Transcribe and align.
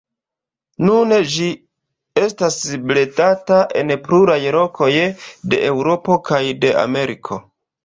Nun 0.85 1.11
ĝi 1.33 1.49
estas 2.21 2.57
bredata 2.93 3.59
en 3.83 3.95
pluraj 4.09 4.39
lokoj 4.57 4.91
de 5.53 5.63
Eŭropo 5.71 6.19
kaj 6.33 6.43
de 6.67 6.75
Ameriko. 6.89 7.43